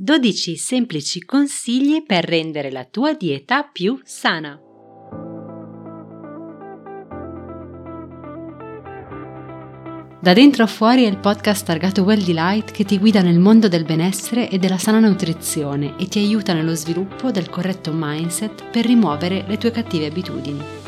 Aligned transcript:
12 0.00 0.56
semplici 0.56 1.24
consigli 1.24 2.04
per 2.04 2.24
rendere 2.24 2.70
la 2.70 2.84
tua 2.84 3.14
dieta 3.14 3.64
più 3.64 3.98
sana. 4.04 4.56
Da 10.20 10.32
dentro 10.32 10.62
a 10.62 10.66
fuori 10.68 11.02
è 11.02 11.08
il 11.08 11.18
podcast 11.18 11.66
targato 11.66 12.02
Well 12.02 12.22
Delight 12.22 12.70
che 12.70 12.84
ti 12.84 12.96
guida 13.00 13.22
nel 13.22 13.40
mondo 13.40 13.66
del 13.66 13.84
benessere 13.84 14.48
e 14.48 14.60
della 14.60 14.78
sana 14.78 15.00
nutrizione 15.00 15.96
e 15.98 16.06
ti 16.06 16.20
aiuta 16.20 16.52
nello 16.52 16.76
sviluppo 16.76 17.32
del 17.32 17.50
corretto 17.50 17.90
mindset 17.92 18.70
per 18.70 18.86
rimuovere 18.86 19.46
le 19.48 19.58
tue 19.58 19.72
cattive 19.72 20.06
abitudini. 20.06 20.87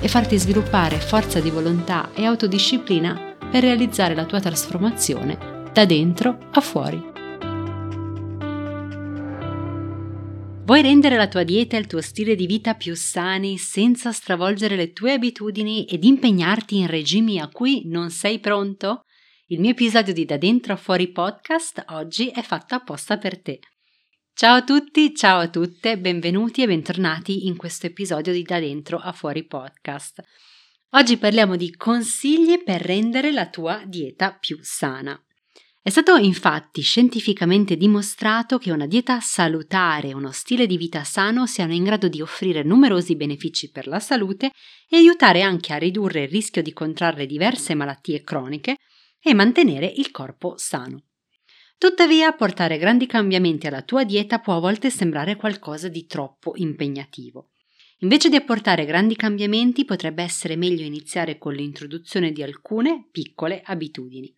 e 0.00 0.08
farti 0.08 0.38
sviluppare 0.38 0.98
forza 0.98 1.40
di 1.40 1.50
volontà 1.50 2.10
e 2.14 2.24
autodisciplina 2.24 3.36
per 3.50 3.62
realizzare 3.62 4.14
la 4.14 4.24
tua 4.24 4.40
trasformazione 4.40 5.70
da 5.72 5.84
dentro 5.84 6.38
a 6.52 6.60
fuori. 6.60 7.16
Vuoi 10.68 10.82
rendere 10.82 11.16
la 11.16 11.28
tua 11.28 11.44
dieta 11.44 11.76
e 11.76 11.80
il 11.80 11.86
tuo 11.86 12.02
stile 12.02 12.34
di 12.34 12.46
vita 12.46 12.74
più 12.74 12.94
sani 12.94 13.56
senza 13.56 14.12
stravolgere 14.12 14.76
le 14.76 14.92
tue 14.92 15.12
abitudini 15.12 15.86
ed 15.86 16.04
impegnarti 16.04 16.76
in 16.76 16.86
regimi 16.86 17.40
a 17.40 17.48
cui 17.48 17.82
non 17.86 18.10
sei 18.10 18.38
pronto? 18.38 19.04
Il 19.46 19.60
mio 19.60 19.70
episodio 19.70 20.12
di 20.12 20.26
Da 20.26 20.36
dentro 20.36 20.74
a 20.74 20.76
fuori 20.76 21.10
podcast 21.10 21.84
oggi 21.88 22.28
è 22.28 22.42
fatto 22.42 22.74
apposta 22.74 23.16
per 23.16 23.40
te. 23.40 23.60
Ciao 24.38 24.54
a 24.54 24.62
tutti, 24.62 25.16
ciao 25.16 25.40
a 25.40 25.48
tutte, 25.48 25.98
benvenuti 25.98 26.62
e 26.62 26.68
bentornati 26.68 27.48
in 27.48 27.56
questo 27.56 27.86
episodio 27.86 28.32
di 28.32 28.44
Da 28.44 28.60
Dentro 28.60 28.96
a 28.96 29.10
Fuori 29.10 29.44
podcast. 29.44 30.22
Oggi 30.90 31.16
parliamo 31.16 31.56
di 31.56 31.74
consigli 31.74 32.62
per 32.62 32.80
rendere 32.80 33.32
la 33.32 33.48
tua 33.48 33.82
dieta 33.84 34.30
più 34.30 34.56
sana. 34.60 35.20
È 35.82 35.90
stato 35.90 36.14
infatti 36.14 36.82
scientificamente 36.82 37.76
dimostrato 37.76 38.58
che 38.58 38.70
una 38.70 38.86
dieta 38.86 39.18
salutare 39.18 40.10
e 40.10 40.14
uno 40.14 40.30
stile 40.30 40.66
di 40.68 40.76
vita 40.76 41.02
sano 41.02 41.48
siano 41.48 41.72
in 41.72 41.82
grado 41.82 42.06
di 42.06 42.20
offrire 42.20 42.62
numerosi 42.62 43.16
benefici 43.16 43.72
per 43.72 43.88
la 43.88 43.98
salute 43.98 44.52
e 44.88 44.96
aiutare 44.96 45.42
anche 45.42 45.72
a 45.72 45.78
ridurre 45.78 46.22
il 46.22 46.28
rischio 46.28 46.62
di 46.62 46.72
contrarre 46.72 47.26
diverse 47.26 47.74
malattie 47.74 48.22
croniche 48.22 48.76
e 49.20 49.34
mantenere 49.34 49.92
il 49.96 50.12
corpo 50.12 50.56
sano. 50.56 51.07
Tuttavia, 51.78 52.32
portare 52.32 52.76
grandi 52.76 53.06
cambiamenti 53.06 53.68
alla 53.68 53.82
tua 53.82 54.02
dieta 54.02 54.40
può 54.40 54.56
a 54.56 54.58
volte 54.58 54.90
sembrare 54.90 55.36
qualcosa 55.36 55.86
di 55.86 56.06
troppo 56.06 56.54
impegnativo. 56.56 57.50
Invece 57.98 58.28
di 58.28 58.34
apportare 58.34 58.84
grandi 58.84 59.14
cambiamenti, 59.14 59.84
potrebbe 59.84 60.24
essere 60.24 60.56
meglio 60.56 60.82
iniziare 60.82 61.38
con 61.38 61.54
l'introduzione 61.54 62.32
di 62.32 62.42
alcune 62.42 63.06
piccole 63.12 63.62
abitudini. 63.64 64.34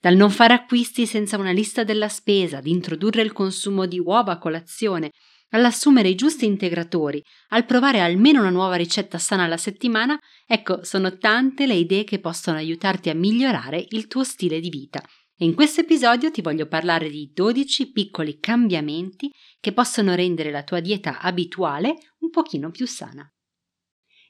Dal 0.00 0.16
non 0.16 0.28
fare 0.30 0.54
acquisti 0.54 1.06
senza 1.06 1.38
una 1.38 1.52
lista 1.52 1.84
della 1.84 2.08
spesa, 2.08 2.58
ad 2.58 2.66
introdurre 2.66 3.22
il 3.22 3.32
consumo 3.32 3.86
di 3.86 4.00
uova 4.00 4.32
a 4.32 4.38
colazione, 4.38 5.12
all'assumere 5.50 6.08
i 6.08 6.16
giusti 6.16 6.46
integratori, 6.46 7.22
al 7.50 7.64
provare 7.64 8.00
almeno 8.00 8.40
una 8.40 8.50
nuova 8.50 8.74
ricetta 8.74 9.18
sana 9.18 9.44
alla 9.44 9.56
settimana, 9.56 10.18
ecco, 10.44 10.82
sono 10.82 11.16
tante 11.16 11.64
le 11.64 11.74
idee 11.74 12.02
che 12.02 12.18
possono 12.18 12.56
aiutarti 12.56 13.08
a 13.08 13.14
migliorare 13.14 13.86
il 13.90 14.08
tuo 14.08 14.24
stile 14.24 14.58
di 14.58 14.68
vita 14.68 15.00
e 15.38 15.44
in 15.44 15.54
questo 15.54 15.82
episodio 15.82 16.30
ti 16.30 16.40
voglio 16.40 16.66
parlare 16.66 17.10
di 17.10 17.30
12 17.32 17.92
piccoli 17.92 18.38
cambiamenti 18.38 19.30
che 19.60 19.72
possono 19.72 20.14
rendere 20.14 20.50
la 20.50 20.62
tua 20.62 20.80
dieta 20.80 21.20
abituale 21.20 21.96
un 22.20 22.30
pochino 22.30 22.70
più 22.70 22.86
sana. 22.86 23.30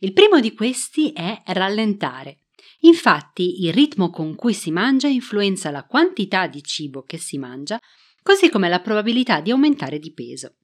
Il 0.00 0.12
primo 0.12 0.40
di 0.40 0.52
questi 0.52 1.12
è 1.12 1.40
rallentare. 1.46 2.40
Infatti 2.80 3.62
il 3.64 3.72
ritmo 3.72 4.10
con 4.10 4.34
cui 4.34 4.52
si 4.52 4.70
mangia 4.70 5.06
influenza 5.06 5.70
la 5.70 5.84
quantità 5.84 6.48
di 6.48 6.62
cibo 6.62 7.02
che 7.02 7.18
si 7.18 7.38
mangia, 7.38 7.80
così 8.22 8.50
come 8.50 8.68
la 8.68 8.80
probabilità 8.80 9.40
di 9.40 9.52
aumentare 9.52 9.98
di 9.98 10.12
peso. 10.12 10.56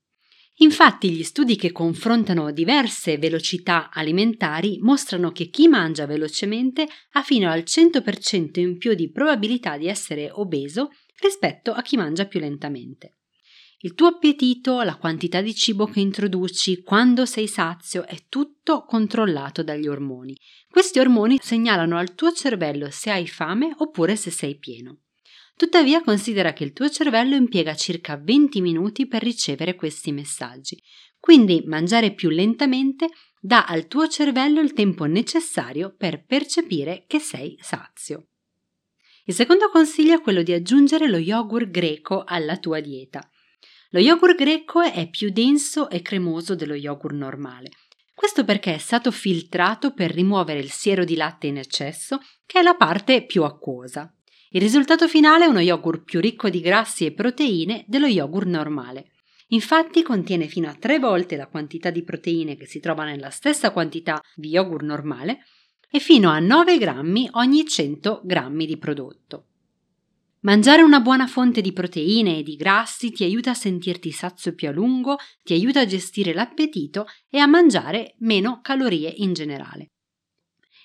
Infatti 0.56 1.10
gli 1.10 1.22
studi 1.24 1.56
che 1.56 1.72
confrontano 1.72 2.52
diverse 2.52 3.18
velocità 3.18 3.90
alimentari 3.90 4.78
mostrano 4.80 5.32
che 5.32 5.48
chi 5.48 5.66
mangia 5.66 6.06
velocemente 6.06 6.86
ha 7.12 7.22
fino 7.22 7.50
al 7.50 7.64
100% 7.66 8.60
in 8.60 8.76
più 8.76 8.94
di 8.94 9.10
probabilità 9.10 9.76
di 9.76 9.88
essere 9.88 10.30
obeso 10.30 10.90
rispetto 11.20 11.72
a 11.72 11.82
chi 11.82 11.96
mangia 11.96 12.26
più 12.26 12.38
lentamente. 12.38 13.16
Il 13.84 13.94
tuo 13.94 14.06
appetito, 14.06 14.82
la 14.82 14.96
quantità 14.96 15.40
di 15.40 15.52
cibo 15.56 15.86
che 15.86 15.98
introduci, 15.98 16.82
quando 16.82 17.26
sei 17.26 17.48
sazio, 17.48 18.06
è 18.06 18.16
tutto 18.28 18.84
controllato 18.84 19.64
dagli 19.64 19.88
ormoni. 19.88 20.36
Questi 20.70 21.00
ormoni 21.00 21.38
segnalano 21.40 21.96
al 21.96 22.14
tuo 22.14 22.30
cervello 22.32 22.90
se 22.90 23.10
hai 23.10 23.26
fame 23.26 23.74
oppure 23.78 24.14
se 24.14 24.30
sei 24.30 24.56
pieno. 24.56 24.98
Tuttavia 25.56 26.02
considera 26.02 26.52
che 26.52 26.64
il 26.64 26.72
tuo 26.72 26.88
cervello 26.88 27.34
impiega 27.34 27.74
circa 27.74 28.16
20 28.16 28.60
minuti 28.60 29.06
per 29.06 29.22
ricevere 29.22 29.74
questi 29.74 30.12
messaggi, 30.12 30.82
quindi 31.18 31.62
mangiare 31.66 32.12
più 32.14 32.30
lentamente 32.30 33.08
dà 33.40 33.64
al 33.64 33.86
tuo 33.86 34.08
cervello 34.08 34.60
il 34.60 34.72
tempo 34.72 35.04
necessario 35.04 35.94
per 35.96 36.24
percepire 36.24 37.04
che 37.06 37.18
sei 37.18 37.56
sazio. 37.60 38.28
Il 39.24 39.34
secondo 39.34 39.68
consiglio 39.68 40.14
è 40.14 40.20
quello 40.20 40.42
di 40.42 40.52
aggiungere 40.52 41.08
lo 41.08 41.18
yogurt 41.18 41.70
greco 41.70 42.24
alla 42.24 42.56
tua 42.56 42.80
dieta. 42.80 43.20
Lo 43.90 44.00
yogurt 44.00 44.36
greco 44.36 44.80
è 44.80 45.08
più 45.10 45.30
denso 45.30 45.90
e 45.90 46.02
cremoso 46.02 46.54
dello 46.54 46.74
yogurt 46.74 47.14
normale. 47.14 47.70
Questo 48.14 48.44
perché 48.44 48.74
è 48.74 48.78
stato 48.78 49.10
filtrato 49.10 49.92
per 49.92 50.12
rimuovere 50.12 50.58
il 50.58 50.70
siero 50.70 51.04
di 51.04 51.14
latte 51.14 51.46
in 51.46 51.58
eccesso, 51.58 52.20
che 52.46 52.60
è 52.60 52.62
la 52.62 52.74
parte 52.74 53.24
più 53.24 53.44
acquosa. 53.44 54.12
Il 54.54 54.60
risultato 54.60 55.08
finale 55.08 55.46
è 55.46 55.48
uno 55.48 55.60
yogurt 55.60 56.04
più 56.04 56.20
ricco 56.20 56.50
di 56.50 56.60
grassi 56.60 57.06
e 57.06 57.12
proteine 57.12 57.84
dello 57.88 58.06
yogurt 58.06 58.46
normale. 58.46 59.12
Infatti 59.48 60.02
contiene 60.02 60.46
fino 60.46 60.68
a 60.68 60.74
tre 60.74 60.98
volte 60.98 61.36
la 61.36 61.46
quantità 61.46 61.88
di 61.88 62.02
proteine 62.02 62.54
che 62.54 62.66
si 62.66 62.78
trova 62.78 63.04
nella 63.04 63.30
stessa 63.30 63.70
quantità 63.70 64.20
di 64.34 64.50
yogurt 64.50 64.84
normale 64.84 65.38
e 65.90 66.00
fino 66.00 66.28
a 66.28 66.38
9 66.38 66.76
grammi 66.76 67.30
ogni 67.32 67.66
100 67.66 68.20
grammi 68.24 68.66
di 68.66 68.76
prodotto. 68.76 69.46
Mangiare 70.40 70.82
una 70.82 71.00
buona 71.00 71.26
fonte 71.26 71.62
di 71.62 71.72
proteine 71.72 72.38
e 72.38 72.42
di 72.42 72.56
grassi 72.56 73.10
ti 73.10 73.24
aiuta 73.24 73.52
a 73.52 73.54
sentirti 73.54 74.10
sazio 74.10 74.54
più 74.54 74.68
a 74.68 74.72
lungo, 74.72 75.16
ti 75.42 75.54
aiuta 75.54 75.80
a 75.80 75.86
gestire 75.86 76.34
l'appetito 76.34 77.06
e 77.30 77.38
a 77.38 77.46
mangiare 77.46 78.16
meno 78.18 78.60
calorie 78.60 79.14
in 79.16 79.32
generale. 79.32 79.92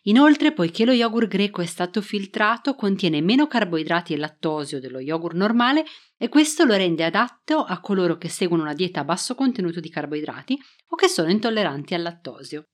Inoltre, 0.07 0.53
poiché 0.53 0.85
lo 0.85 0.94
yogurt 0.94 1.28
greco 1.28 1.62
è 1.62 1.66
stato 1.66 2.01
filtrato, 2.01 2.75
contiene 2.75 3.22
meno 3.22 3.45
carboidrati 3.47 4.13
e 4.13 4.18
lattosio 4.18 4.79
dello 4.79 5.00
yogurt 5.00 5.35
normale 5.35 5.84
e 6.18 6.29
questo 6.29 6.63
lo 6.63 6.75
rende 6.75 7.03
adatto 7.03 7.62
a 7.63 7.79
coloro 7.81 8.18
che 8.18 8.29
seguono 8.29 8.63
una 8.63 8.73
dieta 8.73 9.01
a 9.01 9.03
basso 9.03 9.35
contenuto 9.35 9.81
di 9.81 9.90
carboidrati 9.90 10.57
o 10.88 10.95
che 10.95 11.09
sono 11.09 11.29
intolleranti 11.29 11.94
al 11.94 12.03
lattosio. 12.03 12.69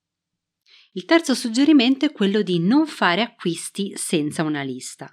Il 0.92 1.06
terzo 1.06 1.34
suggerimento 1.34 2.06
è 2.06 2.12
quello 2.12 2.44
di 2.44 2.60
non 2.60 2.86
fare 2.86 3.24
acquisti 3.24 3.94
senza 3.96 4.44
una 4.44 4.62
lista. 4.62 5.12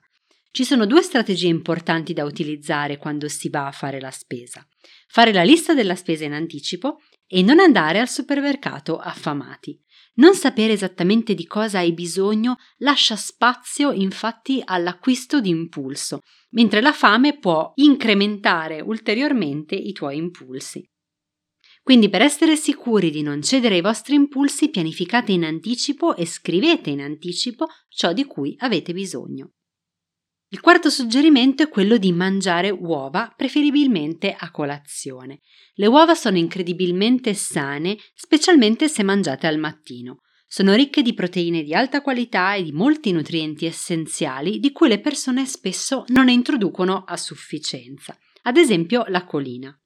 Ci 0.50 0.64
sono 0.64 0.84
due 0.84 1.00
strategie 1.00 1.46
importanti 1.46 2.12
da 2.12 2.24
utilizzare 2.24 2.98
quando 2.98 3.28
si 3.28 3.48
va 3.48 3.66
a 3.66 3.72
fare 3.72 3.98
la 3.98 4.10
spesa. 4.10 4.66
Fare 5.06 5.32
la 5.32 5.42
lista 5.42 5.72
della 5.72 5.94
spesa 5.94 6.24
in 6.24 6.34
anticipo 6.34 7.00
e 7.26 7.40
non 7.42 7.60
andare 7.60 7.98
al 7.98 8.08
supermercato 8.08 8.98
affamati. 8.98 9.80
Non 10.14 10.34
sapere 10.34 10.72
esattamente 10.72 11.34
di 11.34 11.46
cosa 11.46 11.78
hai 11.78 11.92
bisogno 11.92 12.56
lascia 12.78 13.16
spazio 13.16 13.92
infatti 13.92 14.60
all'acquisto 14.64 15.40
di 15.40 15.48
impulso, 15.48 16.20
mentre 16.50 16.80
la 16.80 16.92
fame 16.92 17.38
può 17.38 17.72
incrementare 17.76 18.80
ulteriormente 18.80 19.74
i 19.74 19.92
tuoi 19.92 20.16
impulsi. 20.16 20.84
Quindi 21.82 22.10
per 22.10 22.22
essere 22.22 22.56
sicuri 22.56 23.10
di 23.10 23.22
non 23.22 23.40
cedere 23.42 23.76
ai 23.76 23.80
vostri 23.80 24.14
impulsi, 24.14 24.68
pianificate 24.68 25.32
in 25.32 25.44
anticipo 25.44 26.14
e 26.14 26.26
scrivete 26.26 26.90
in 26.90 27.00
anticipo 27.00 27.68
ciò 27.88 28.12
di 28.12 28.24
cui 28.26 28.54
avete 28.58 28.92
bisogno. 28.92 29.52
Il 30.52 30.58
quarto 30.58 30.90
suggerimento 30.90 31.62
è 31.62 31.68
quello 31.68 31.96
di 31.96 32.10
mangiare 32.10 32.70
uova, 32.70 33.32
preferibilmente 33.36 34.34
a 34.36 34.50
colazione. 34.50 35.42
Le 35.74 35.86
uova 35.86 36.16
sono 36.16 36.38
incredibilmente 36.38 37.34
sane, 37.34 37.96
specialmente 38.14 38.88
se 38.88 39.04
mangiate 39.04 39.46
al 39.46 39.58
mattino. 39.58 40.22
Sono 40.48 40.74
ricche 40.74 41.02
di 41.02 41.14
proteine 41.14 41.62
di 41.62 41.72
alta 41.72 42.02
qualità 42.02 42.54
e 42.54 42.64
di 42.64 42.72
molti 42.72 43.12
nutrienti 43.12 43.64
essenziali 43.64 44.58
di 44.58 44.72
cui 44.72 44.88
le 44.88 44.98
persone 44.98 45.46
spesso 45.46 46.02
non 46.08 46.24
ne 46.24 46.32
introducono 46.32 47.04
a 47.06 47.16
sufficienza. 47.16 48.18
ad 48.42 48.56
esempio 48.56 49.04
la 49.06 49.24
colina. 49.24 49.79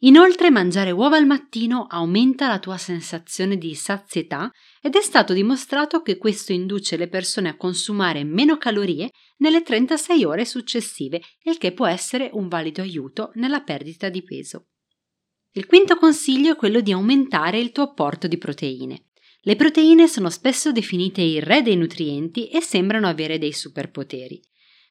Inoltre 0.00 0.50
mangiare 0.50 0.90
uova 0.90 1.16
al 1.16 1.24
mattino 1.24 1.86
aumenta 1.88 2.48
la 2.48 2.58
tua 2.58 2.76
sensazione 2.76 3.56
di 3.56 3.74
sazietà 3.74 4.50
ed 4.82 4.94
è 4.94 5.00
stato 5.00 5.32
dimostrato 5.32 6.02
che 6.02 6.18
questo 6.18 6.52
induce 6.52 6.98
le 6.98 7.08
persone 7.08 7.48
a 7.48 7.56
consumare 7.56 8.22
meno 8.22 8.58
calorie 8.58 9.10
nelle 9.38 9.62
36 9.62 10.24
ore 10.24 10.44
successive, 10.44 11.22
il 11.44 11.56
che 11.56 11.72
può 11.72 11.86
essere 11.86 12.28
un 12.34 12.48
valido 12.48 12.82
aiuto 12.82 13.30
nella 13.34 13.62
perdita 13.62 14.10
di 14.10 14.22
peso. 14.22 14.66
Il 15.52 15.64
quinto 15.64 15.96
consiglio 15.96 16.52
è 16.52 16.56
quello 16.56 16.80
di 16.80 16.92
aumentare 16.92 17.58
il 17.58 17.72
tuo 17.72 17.84
apporto 17.84 18.28
di 18.28 18.36
proteine. 18.36 19.06
Le 19.40 19.56
proteine 19.56 20.08
sono 20.08 20.28
spesso 20.28 20.72
definite 20.72 21.22
il 21.22 21.40
re 21.40 21.62
dei 21.62 21.76
nutrienti 21.76 22.48
e 22.48 22.60
sembrano 22.60 23.08
avere 23.08 23.38
dei 23.38 23.52
superpoteri. 23.52 24.42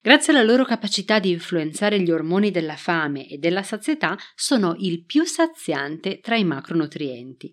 Grazie 0.06 0.34
alla 0.34 0.44
loro 0.44 0.66
capacità 0.66 1.18
di 1.18 1.32
influenzare 1.32 2.00
gli 2.00 2.12
ormoni 2.12 2.52
della 2.52 2.76
fame 2.76 3.28
e 3.28 3.40
della 3.40 3.64
sazietà, 3.64 4.16
sono 4.36 4.76
il 4.78 5.04
più 5.04 5.24
saziante 5.24 6.20
tra 6.20 6.36
i 6.36 6.44
macronutrienti. 6.44 7.52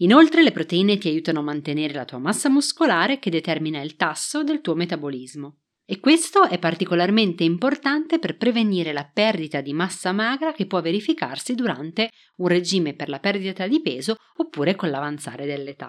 Inoltre 0.00 0.42
le 0.42 0.52
proteine 0.52 0.98
ti 0.98 1.08
aiutano 1.08 1.38
a 1.38 1.44
mantenere 1.44 1.94
la 1.94 2.04
tua 2.04 2.18
massa 2.18 2.50
muscolare 2.50 3.18
che 3.18 3.30
determina 3.30 3.80
il 3.80 3.96
tasso 3.96 4.44
del 4.44 4.60
tuo 4.60 4.74
metabolismo. 4.74 5.60
E 5.86 5.98
questo 5.98 6.46
è 6.46 6.58
particolarmente 6.58 7.42
importante 7.42 8.18
per 8.18 8.36
prevenire 8.36 8.92
la 8.92 9.10
perdita 9.10 9.62
di 9.62 9.72
massa 9.72 10.12
magra 10.12 10.52
che 10.52 10.66
può 10.66 10.82
verificarsi 10.82 11.54
durante 11.54 12.10
un 12.36 12.48
regime 12.48 12.92
per 12.92 13.08
la 13.08 13.18
perdita 13.18 13.66
di 13.66 13.80
peso 13.80 14.16
oppure 14.36 14.74
con 14.74 14.90
l'avanzare 14.90 15.46
dell'età. 15.46 15.88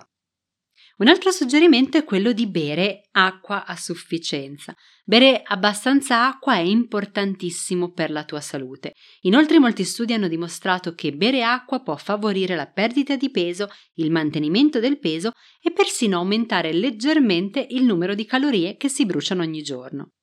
Un 0.99 1.07
altro 1.07 1.29
suggerimento 1.29 1.99
è 1.99 2.03
quello 2.03 2.31
di 2.31 2.47
bere 2.47 3.09
acqua 3.11 3.67
a 3.67 3.75
sufficienza. 3.75 4.73
Bere 5.05 5.43
abbastanza 5.43 6.27
acqua 6.27 6.55
è 6.55 6.61
importantissimo 6.61 7.91
per 7.91 8.09
la 8.09 8.23
tua 8.23 8.41
salute. 8.41 8.93
Inoltre 9.21 9.59
molti 9.59 9.83
studi 9.83 10.13
hanno 10.13 10.27
dimostrato 10.27 10.95
che 10.95 11.13
bere 11.13 11.43
acqua 11.43 11.83
può 11.83 11.95
favorire 11.97 12.55
la 12.55 12.65
perdita 12.65 13.15
di 13.15 13.29
peso, 13.29 13.69
il 13.95 14.09
mantenimento 14.09 14.79
del 14.79 14.97
peso 14.97 15.33
e 15.61 15.71
persino 15.71 16.17
aumentare 16.17 16.73
leggermente 16.73 17.63
il 17.69 17.83
numero 17.83 18.15
di 18.15 18.25
calorie 18.25 18.75
che 18.75 18.89
si 18.89 19.05
bruciano 19.05 19.43
ogni 19.43 19.61
giorno. 19.61 20.13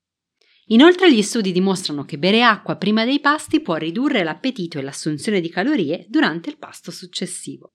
Inoltre 0.69 1.13
gli 1.13 1.23
studi 1.23 1.53
dimostrano 1.53 2.05
che 2.05 2.19
bere 2.19 2.43
acqua 2.43 2.75
prima 2.75 3.05
dei 3.05 3.21
pasti 3.21 3.61
può 3.61 3.77
ridurre 3.77 4.25
l'appetito 4.25 4.79
e 4.79 4.83
l'assunzione 4.83 5.41
di 5.41 5.51
calorie 5.51 6.07
durante 6.09 6.51
il 6.51 6.59
pasto 6.59 6.91
successivo. 6.91 7.75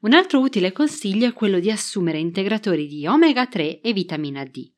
Un 0.00 0.12
altro 0.12 0.38
utile 0.38 0.70
consiglio 0.70 1.26
è 1.26 1.32
quello 1.32 1.58
di 1.58 1.72
assumere 1.72 2.20
integratori 2.20 2.86
di 2.86 3.04
omega 3.08 3.48
3 3.48 3.80
e 3.80 3.92
vitamina 3.92 4.44
D. 4.44 4.70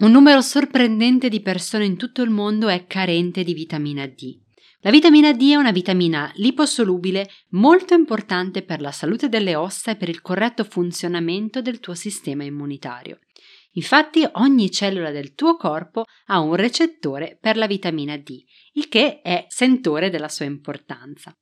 Un 0.00 0.10
numero 0.10 0.42
sorprendente 0.42 1.30
di 1.30 1.40
persone 1.40 1.86
in 1.86 1.96
tutto 1.96 2.20
il 2.20 2.28
mondo 2.28 2.68
è 2.68 2.86
carente 2.86 3.42
di 3.42 3.54
vitamina 3.54 4.06
D. 4.06 4.38
La 4.80 4.90
vitamina 4.90 5.32
D 5.32 5.52
è 5.52 5.56
una 5.56 5.72
vitamina 5.72 6.30
liposolubile 6.34 7.30
molto 7.52 7.94
importante 7.94 8.62
per 8.62 8.82
la 8.82 8.92
salute 8.92 9.30
delle 9.30 9.54
ossa 9.54 9.92
e 9.92 9.96
per 9.96 10.10
il 10.10 10.20
corretto 10.20 10.64
funzionamento 10.64 11.62
del 11.62 11.80
tuo 11.80 11.94
sistema 11.94 12.44
immunitario. 12.44 13.20
Infatti 13.72 14.28
ogni 14.30 14.70
cellula 14.70 15.10
del 15.10 15.32
tuo 15.32 15.56
corpo 15.56 16.04
ha 16.26 16.38
un 16.38 16.54
recettore 16.54 17.38
per 17.40 17.56
la 17.56 17.66
vitamina 17.66 18.18
D, 18.18 18.44
il 18.74 18.88
che 18.88 19.22
è 19.22 19.46
sentore 19.48 20.10
della 20.10 20.28
sua 20.28 20.44
importanza. 20.44 21.34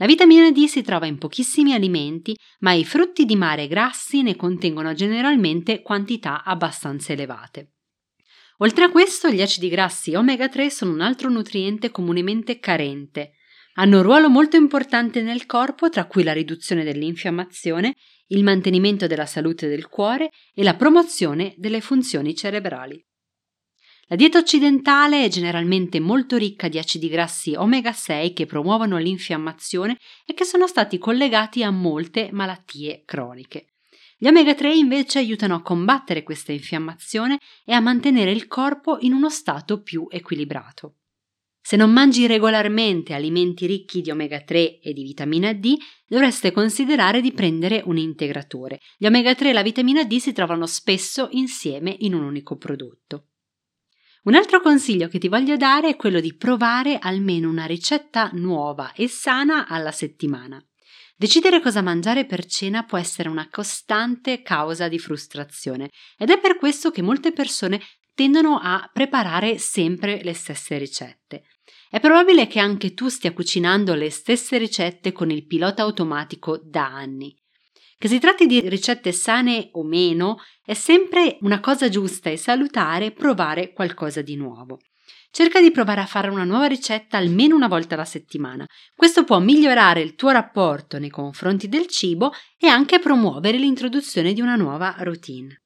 La 0.00 0.06
vitamina 0.06 0.48
D 0.52 0.64
si 0.66 0.82
trova 0.82 1.06
in 1.06 1.18
pochissimi 1.18 1.72
alimenti, 1.72 2.36
ma 2.60 2.72
i 2.72 2.84
frutti 2.84 3.24
di 3.24 3.34
mare 3.34 3.66
grassi 3.66 4.22
ne 4.22 4.36
contengono 4.36 4.94
generalmente 4.94 5.82
quantità 5.82 6.44
abbastanza 6.44 7.12
elevate. 7.12 7.72
Oltre 8.58 8.84
a 8.84 8.90
questo, 8.90 9.28
gli 9.28 9.42
acidi 9.42 9.68
grassi 9.68 10.14
omega 10.14 10.48
3 10.48 10.70
sono 10.70 10.92
un 10.92 11.00
altro 11.00 11.30
nutriente 11.30 11.90
comunemente 11.90 12.60
carente. 12.60 13.32
Hanno 13.74 13.96
un 13.96 14.02
ruolo 14.04 14.28
molto 14.28 14.54
importante 14.54 15.20
nel 15.20 15.46
corpo, 15.46 15.88
tra 15.88 16.06
cui 16.06 16.22
la 16.22 16.32
riduzione 16.32 16.84
dell'infiammazione, 16.84 17.96
il 18.28 18.44
mantenimento 18.44 19.08
della 19.08 19.26
salute 19.26 19.66
del 19.66 19.88
cuore 19.88 20.30
e 20.54 20.62
la 20.62 20.76
promozione 20.76 21.54
delle 21.56 21.80
funzioni 21.80 22.36
cerebrali. 22.36 23.04
La 24.10 24.16
dieta 24.16 24.38
occidentale 24.38 25.24
è 25.24 25.28
generalmente 25.28 26.00
molto 26.00 26.38
ricca 26.38 26.68
di 26.68 26.78
acidi 26.78 27.10
grassi 27.10 27.52
omega 27.54 27.92
6 27.92 28.32
che 28.32 28.46
promuovono 28.46 28.96
l'infiammazione 28.96 29.98
e 30.24 30.32
che 30.32 30.44
sono 30.44 30.66
stati 30.66 30.96
collegati 30.96 31.62
a 31.62 31.70
molte 31.70 32.30
malattie 32.32 33.02
croniche. 33.04 33.74
Gli 34.16 34.26
omega 34.26 34.54
3 34.54 34.74
invece 34.74 35.18
aiutano 35.18 35.56
a 35.56 35.62
combattere 35.62 36.22
questa 36.22 36.52
infiammazione 36.52 37.38
e 37.66 37.74
a 37.74 37.80
mantenere 37.80 38.30
il 38.30 38.46
corpo 38.46 38.96
in 39.00 39.12
uno 39.12 39.28
stato 39.28 39.82
più 39.82 40.06
equilibrato. 40.08 40.94
Se 41.60 41.76
non 41.76 41.92
mangi 41.92 42.26
regolarmente 42.26 43.12
alimenti 43.12 43.66
ricchi 43.66 44.00
di 44.00 44.10
omega 44.10 44.40
3 44.40 44.80
e 44.80 44.94
di 44.94 45.02
vitamina 45.02 45.52
D, 45.52 45.76
dovreste 46.06 46.50
considerare 46.50 47.20
di 47.20 47.32
prendere 47.32 47.82
un 47.84 47.98
integratore. 47.98 48.80
Gli 48.96 49.04
omega 49.04 49.34
3 49.34 49.50
e 49.50 49.52
la 49.52 49.62
vitamina 49.62 50.02
D 50.04 50.16
si 50.16 50.32
trovano 50.32 50.64
spesso 50.64 51.28
insieme 51.32 51.94
in 51.98 52.14
un 52.14 52.24
unico 52.24 52.56
prodotto. 52.56 53.27
Un 54.24 54.34
altro 54.34 54.60
consiglio 54.60 55.08
che 55.08 55.18
ti 55.18 55.28
voglio 55.28 55.56
dare 55.56 55.90
è 55.90 55.96
quello 55.96 56.20
di 56.20 56.34
provare 56.36 56.98
almeno 56.98 57.48
una 57.48 57.66
ricetta 57.66 58.30
nuova 58.32 58.92
e 58.92 59.08
sana 59.08 59.66
alla 59.68 59.92
settimana. 59.92 60.62
Decidere 61.16 61.60
cosa 61.60 61.82
mangiare 61.82 62.26
per 62.26 62.44
cena 62.44 62.84
può 62.84 62.98
essere 62.98 63.28
una 63.28 63.48
costante 63.50 64.42
causa 64.42 64.88
di 64.88 64.98
frustrazione 64.98 65.90
ed 66.16 66.30
è 66.30 66.38
per 66.38 66.56
questo 66.56 66.90
che 66.90 67.02
molte 67.02 67.32
persone 67.32 67.80
tendono 68.14 68.58
a 68.60 68.88
preparare 68.92 69.58
sempre 69.58 70.20
le 70.22 70.34
stesse 70.34 70.78
ricette. 70.78 71.44
È 71.88 72.00
probabile 72.00 72.46
che 72.46 72.58
anche 72.58 72.94
tu 72.94 73.08
stia 73.08 73.32
cucinando 73.32 73.94
le 73.94 74.10
stesse 74.10 74.58
ricette 74.58 75.12
con 75.12 75.30
il 75.30 75.46
pilota 75.46 75.82
automatico 75.82 76.60
da 76.62 76.86
anni. 76.86 77.34
Che 78.00 78.06
si 78.06 78.20
tratti 78.20 78.46
di 78.46 78.60
ricette 78.68 79.10
sane 79.10 79.70
o 79.72 79.82
meno, 79.82 80.36
è 80.64 80.74
sempre 80.74 81.36
una 81.40 81.58
cosa 81.58 81.88
giusta 81.88 82.30
e 82.30 82.36
salutare 82.36 83.10
provare 83.10 83.72
qualcosa 83.72 84.22
di 84.22 84.36
nuovo. 84.36 84.78
Cerca 85.32 85.60
di 85.60 85.72
provare 85.72 86.02
a 86.02 86.06
fare 86.06 86.28
una 86.28 86.44
nuova 86.44 86.66
ricetta 86.66 87.16
almeno 87.16 87.56
una 87.56 87.66
volta 87.66 87.96
alla 87.96 88.04
settimana. 88.04 88.64
Questo 88.94 89.24
può 89.24 89.40
migliorare 89.40 90.00
il 90.00 90.14
tuo 90.14 90.30
rapporto 90.30 91.00
nei 91.00 91.10
confronti 91.10 91.68
del 91.68 91.88
cibo 91.88 92.32
e 92.56 92.68
anche 92.68 93.00
promuovere 93.00 93.58
l'introduzione 93.58 94.32
di 94.32 94.40
una 94.40 94.54
nuova 94.54 94.94
routine. 95.00 95.62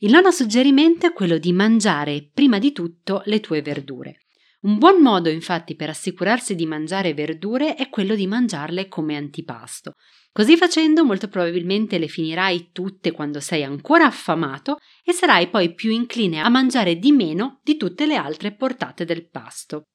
Il 0.00 0.10
nono 0.10 0.30
suggerimento 0.30 1.06
è 1.06 1.12
quello 1.14 1.38
di 1.38 1.52
mangiare 1.52 2.30
prima 2.34 2.58
di 2.58 2.72
tutto 2.72 3.22
le 3.24 3.40
tue 3.40 3.62
verdure. 3.62 4.26
Un 4.62 4.76
buon 4.76 5.00
modo 5.00 5.30
infatti 5.30 5.74
per 5.74 5.88
assicurarsi 5.88 6.54
di 6.54 6.66
mangiare 6.66 7.14
verdure 7.14 7.76
è 7.76 7.88
quello 7.88 8.14
di 8.14 8.26
mangiarle 8.26 8.88
come 8.88 9.16
antipasto. 9.16 9.94
Così 10.32 10.56
facendo 10.56 11.04
molto 11.04 11.28
probabilmente 11.28 11.98
le 11.98 12.06
finirai 12.06 12.70
tutte 12.72 13.10
quando 13.10 13.40
sei 13.40 13.64
ancora 13.64 14.06
affamato 14.06 14.76
e 15.02 15.12
sarai 15.12 15.48
poi 15.48 15.74
più 15.74 15.90
incline 15.90 16.40
a 16.40 16.48
mangiare 16.48 16.96
di 16.96 17.10
meno 17.10 17.60
di 17.64 17.76
tutte 17.76 18.06
le 18.06 18.14
altre 18.14 18.54
portate 18.54 19.04
del 19.04 19.28
pasto. 19.28 19.86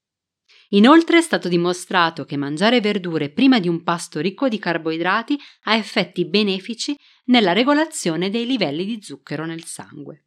Inoltre 0.70 1.20
è 1.20 1.22
stato 1.22 1.48
dimostrato 1.48 2.26
che 2.26 2.36
mangiare 2.36 2.82
verdure 2.82 3.32
prima 3.32 3.60
di 3.60 3.70
un 3.70 3.82
pasto 3.84 4.20
ricco 4.20 4.50
di 4.50 4.60
carboidrati 4.60 5.38
ha 5.64 5.76
effetti 5.76 6.28
benefici 6.28 6.96
nella 7.26 7.54
regolazione 7.54 8.30
dei 8.30 8.46
livelli 8.46 8.84
di 8.84 9.02
zucchero 9.02 9.46
nel 9.46 9.64
sangue. 9.64 10.25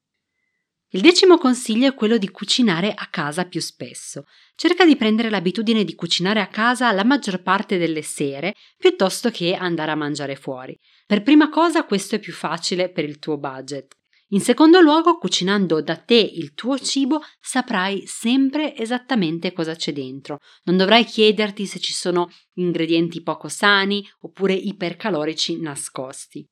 Il 0.92 1.02
decimo 1.02 1.36
consiglio 1.36 1.86
è 1.86 1.94
quello 1.94 2.16
di 2.16 2.30
cucinare 2.30 2.94
a 2.94 3.08
casa 3.10 3.44
più 3.44 3.60
spesso. 3.60 4.24
Cerca 4.54 4.86
di 4.86 4.96
prendere 4.96 5.28
l'abitudine 5.28 5.84
di 5.84 5.94
cucinare 5.94 6.40
a 6.40 6.46
casa 6.46 6.90
la 6.92 7.04
maggior 7.04 7.42
parte 7.42 7.76
delle 7.76 8.00
sere 8.00 8.54
piuttosto 8.78 9.30
che 9.30 9.54
andare 9.54 9.90
a 9.90 9.96
mangiare 9.96 10.34
fuori. 10.34 10.74
Per 11.04 11.22
prima 11.22 11.50
cosa 11.50 11.84
questo 11.84 12.14
è 12.14 12.18
più 12.18 12.32
facile 12.32 12.90
per 12.90 13.04
il 13.04 13.18
tuo 13.18 13.36
budget. 13.36 13.96
In 14.28 14.40
secondo 14.40 14.80
luogo, 14.80 15.18
cucinando 15.18 15.82
da 15.82 15.96
te 15.96 16.14
il 16.14 16.54
tuo 16.54 16.78
cibo, 16.78 17.20
saprai 17.38 18.04
sempre 18.06 18.74
esattamente 18.74 19.52
cosa 19.52 19.74
c'è 19.74 19.92
dentro. 19.92 20.38
Non 20.64 20.78
dovrai 20.78 21.04
chiederti 21.04 21.66
se 21.66 21.80
ci 21.80 21.92
sono 21.92 22.30
ingredienti 22.54 23.22
poco 23.22 23.48
sani 23.48 24.06
oppure 24.20 24.54
ipercalorici 24.54 25.60
nascosti. 25.60 26.48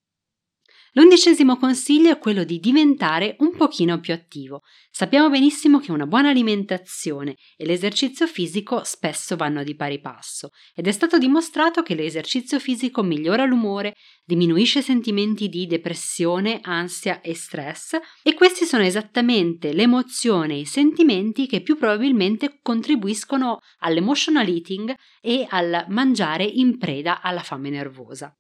L'undicesimo 0.97 1.59
consiglio 1.59 2.11
è 2.11 2.19
quello 2.19 2.43
di 2.43 2.59
diventare 2.59 3.37
un 3.41 3.55
pochino 3.55 4.01
più 4.01 4.15
attivo. 4.15 4.63
Sappiamo 4.91 5.29
benissimo 5.29 5.79
che 5.79 5.93
una 5.93 6.07
buona 6.07 6.31
alimentazione 6.31 7.37
e 7.55 7.67
l'esercizio 7.67 8.27
fisico 8.27 8.83
spesso 8.83 9.37
vanno 9.37 9.63
di 9.63 9.77
pari 9.77 10.01
passo 10.01 10.53
ed 10.75 10.87
è 10.87 10.93
stato 10.93 11.19
dimostrato 11.19 11.83
che 11.83 11.95
l'esercizio 11.95 12.59
fisico 12.59 13.03
migliora 13.03 13.45
l'umore, 13.45 13.93
diminuisce 14.25 14.81
sentimenti 14.81 15.51
di 15.51 15.67
depressione, 15.67 16.61
ansia 16.63 17.21
e 17.21 17.35
stress 17.35 17.99
e 18.23 18.33
questi 18.33 18.65
sono 18.65 18.83
esattamente 18.83 19.75
l'emozione 19.75 20.55
e 20.55 20.61
i 20.61 20.65
sentimenti 20.65 21.47
che 21.47 21.61
più 21.61 21.77
probabilmente 21.77 22.59
contribuiscono 22.63 23.59
all'emotional 23.81 24.49
eating 24.49 24.95
e 25.21 25.47
al 25.51 25.85
mangiare 25.89 26.45
in 26.45 26.79
preda 26.79 27.21
alla 27.21 27.43
fame 27.43 27.69
nervosa. 27.69 28.35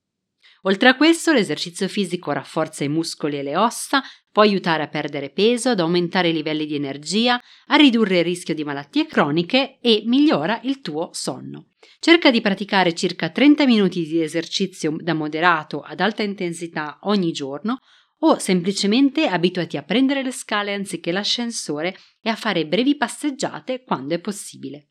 Oltre 0.67 0.89
a 0.89 0.97
questo, 0.97 1.33
l'esercizio 1.33 1.87
fisico 1.87 2.33
rafforza 2.33 2.83
i 2.83 2.89
muscoli 2.89 3.39
e 3.39 3.45
le 3.45 3.57
ossa, 3.57 4.03
può 4.33 4.43
aiutare 4.43 4.83
a 4.83 4.89
perdere 4.89 5.31
peso, 5.31 5.71
ad 5.71 5.79
aumentare 5.79 6.31
i 6.31 6.33
livelli 6.33 6.67
di 6.67 6.75
energia, 6.75 7.41
a 7.67 7.77
ridurre 7.77 8.19
il 8.19 8.25
rischio 8.25 8.53
di 8.53 8.65
malattie 8.65 9.07
croniche 9.07 9.79
e 9.81 10.03
migliora 10.07 10.59
il 10.65 10.81
tuo 10.81 11.11
sonno. 11.13 11.69
Cerca 12.01 12.33
di 12.33 12.41
praticare 12.41 12.95
circa 12.95 13.31
30 13.31 13.65
minuti 13.65 14.05
di 14.07 14.21
esercizio 14.21 14.97
da 14.99 15.15
moderato 15.15 15.83
ad 15.83 16.01
alta 16.01 16.25
intensità 16.25 16.99
ogni 17.03 17.31
giorno 17.31 17.79
o 18.21 18.39
semplicemente 18.39 19.29
abituati 19.29 19.77
a 19.77 19.85
prendere 19.85 20.25
le 20.25 20.33
scale 20.33 20.75
anziché 20.75 21.13
l'ascensore 21.13 21.97
e 22.21 22.29
a 22.29 22.35
fare 22.35 22.67
brevi 22.67 22.97
passeggiate 22.97 23.85
quando 23.85 24.15
è 24.15 24.19
possibile. 24.19 24.89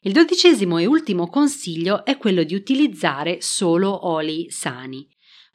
Il 0.00 0.12
dodicesimo 0.12 0.78
e 0.78 0.86
ultimo 0.86 1.28
consiglio 1.28 2.04
è 2.04 2.16
quello 2.16 2.42
di 2.44 2.54
utilizzare 2.54 3.40
solo 3.40 4.08
oli 4.08 4.50
sani. 4.50 5.06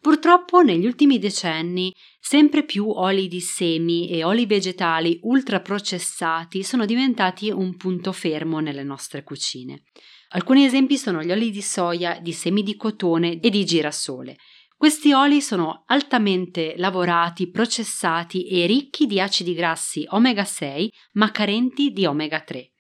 Purtroppo 0.02 0.62
negli 0.62 0.88
ultimi 0.88 1.20
decenni 1.20 1.94
sempre 2.20 2.66
più 2.66 2.90
oli 2.90 3.28
di 3.28 3.40
semi 3.40 4.10
e 4.10 4.24
oli 4.24 4.48
vegetali 4.48 5.20
ultraprocessati 5.22 6.64
sono 6.64 6.86
diventati 6.86 7.52
un 7.52 7.78
punto 7.78 8.12
fermo 8.12 8.60
nelle 8.60 8.84
nostre 8.84 9.24
cucine. 9.24 9.84
Alcuni 10.30 10.66
esempi 10.66 10.98
sono 10.98 11.22
gli 11.22 11.32
oli 11.32 11.52
di 11.52 11.62
soia, 11.62 12.20
di 12.20 12.34
semi 12.34 12.64
di 12.64 12.76
cotone 12.78 13.40
e 13.40 13.50
di 13.52 13.64
girasole. 13.64 14.38
Questi 14.76 15.12
oli 15.12 15.40
sono 15.40 15.84
altamente 15.86 16.74
lavorati, 16.78 17.52
processati 17.52 18.48
e 18.48 18.66
ricchi 18.66 19.06
di 19.06 19.22
acidi 19.22 19.54
grassi 19.54 20.04
omega 20.10 20.46
6 20.46 20.92
ma 21.14 21.30
carenti 21.30 21.92
di 21.92 22.08
omega 22.08 22.42
3. 22.42 22.71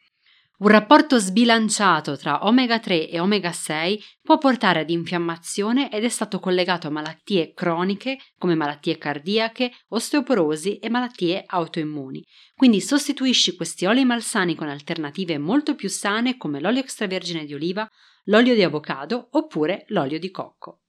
Un 0.61 0.67
rapporto 0.67 1.17
sbilanciato 1.17 2.15
tra 2.15 2.45
omega 2.45 2.77
3 2.77 3.09
e 3.09 3.19
omega 3.19 3.51
6 3.51 3.99
può 4.21 4.37
portare 4.37 4.81
ad 4.81 4.91
infiammazione 4.91 5.91
ed 5.91 6.03
è 6.03 6.07
stato 6.07 6.39
collegato 6.39 6.85
a 6.85 6.91
malattie 6.91 7.51
croniche 7.55 8.19
come 8.37 8.53
malattie 8.53 8.99
cardiache, 8.99 9.71
osteoporosi 9.87 10.77
e 10.77 10.87
malattie 10.87 11.43
autoimmuni. 11.47 12.23
Quindi 12.53 12.79
sostituisci 12.79 13.55
questi 13.55 13.87
oli 13.87 14.05
malsani 14.05 14.53
con 14.53 14.69
alternative 14.69 15.39
molto 15.39 15.73
più 15.73 15.89
sane 15.89 16.37
come 16.37 16.59
l'olio 16.59 16.81
extravergine 16.81 17.45
di 17.45 17.55
oliva, 17.55 17.89
l'olio 18.25 18.53
di 18.53 18.61
avocado 18.61 19.29
oppure 19.31 19.85
l'olio 19.87 20.19
di 20.19 20.29
cocco. 20.29 20.80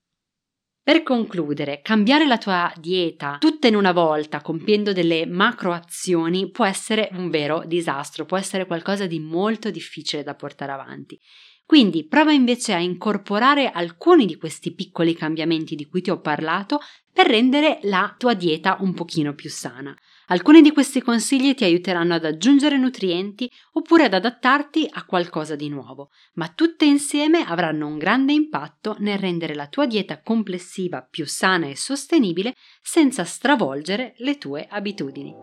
Per 0.85 1.05
concludere, 1.05 1.81
cambiare 1.81 2.27
la 2.27 2.39
tua 2.39 2.73
dieta 2.77 3.37
tutta 3.39 3.69
in 3.69 3.77
una 3.77 3.93
volta, 3.93 4.41
compiendo 4.41 4.93
delle 4.93 5.27
macro 5.27 5.73
azioni, 5.73 6.51
può 6.51 6.65
essere 6.65 7.09
un 7.13 7.31
vero 7.31 7.63
disastro, 7.65 8.25
può 8.25 8.37
essere 8.37 8.67
qualcosa 8.67 9.07
di 9.07 9.21
molto 9.21 9.71
difficile 9.71 10.25
da 10.25 10.35
portare 10.35 10.73
avanti. 10.73 11.21
Quindi 11.65 12.09
prova 12.09 12.33
invece 12.33 12.73
a 12.73 12.81
incorporare 12.81 13.71
alcuni 13.71 14.27
di 14.27 14.37
questi 14.37 14.75
piccoli 14.75 15.15
cambiamenti 15.15 15.77
di 15.77 15.87
cui 15.87 16.03
ti 16.03 16.11
ho 16.11 16.21
parlato 16.21 16.81
per 17.13 17.29
rendere 17.29 17.79
la 17.83 18.13
tua 18.19 18.35
dieta 18.35 18.79
un 18.81 18.93
pochino 18.93 19.35
più 19.35 19.51
sana. 19.51 19.97
Alcuni 20.33 20.63
di 20.63 20.73
questi 20.73 21.03
consigli 21.03 21.55
ti 21.55 21.65
aiuteranno 21.65 22.15
ad 22.15 22.25
aggiungere 22.25 22.79
nutrienti 22.79 23.51
oppure 23.73 24.05
ad 24.05 24.15
adattarti 24.15 24.89
a 24.91 25.05
qualcosa 25.05 25.57
di 25.57 25.69
nuovo, 25.69 26.09
ma 26.37 26.49
tutte 26.49 26.87
insieme 26.87 27.45
avranno 27.45 27.87
un 27.87 27.99
grande 27.99 28.33
impatto 28.33 28.97
nel 29.01 29.19
rendere 29.19 29.55
la 29.55 29.67
tua 29.67 29.85
dieta 29.85 30.23
complessiva 30.23 31.07
più 31.09 31.27
sana 31.27 31.67
e 31.67 31.77
sostenibile 31.77 32.55
senza 32.81 33.25
stravolgere 33.25 34.15
le 34.19 34.39
tue 34.39 34.67
abitudini. 34.71 35.35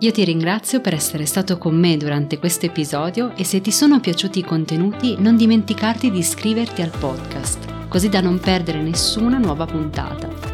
Io 0.00 0.12
ti 0.12 0.24
ringrazio 0.24 0.82
per 0.82 0.92
essere 0.92 1.24
stato 1.24 1.56
con 1.56 1.74
me 1.74 1.96
durante 1.96 2.38
questo 2.38 2.66
episodio 2.66 3.34
e 3.34 3.44
se 3.44 3.62
ti 3.62 3.72
sono 3.72 3.98
piaciuti 3.98 4.40
i 4.40 4.44
contenuti 4.44 5.16
non 5.18 5.38
dimenticarti 5.38 6.10
di 6.10 6.18
iscriverti 6.18 6.82
al 6.82 6.90
podcast, 6.90 7.88
così 7.88 8.10
da 8.10 8.20
non 8.20 8.38
perdere 8.38 8.82
nessuna 8.82 9.38
nuova 9.38 9.64
puntata. 9.64 10.53